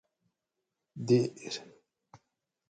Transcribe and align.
دیر 1.07 1.53